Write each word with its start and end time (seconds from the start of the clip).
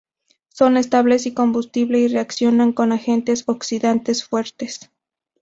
Son 0.49 0.77
estables 0.77 1.27
y 1.27 1.33
combustible 1.35 1.99
y 1.99 2.07
reaccionan 2.07 2.73
con 2.73 2.91
agentes 2.91 3.43
oxidantes 3.45 4.25
fuertes. 4.25 4.89